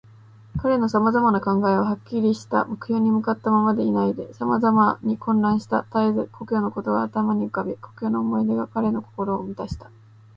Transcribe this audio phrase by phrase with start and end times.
[0.59, 5.83] 彼のさまざまな考えは、はっきりした目標に向ったままでいないで、さまざまに混乱した。
[5.83, 9.91] たえず故郷のことが頭に浮かび、故郷の思い出が彼の心をみたした。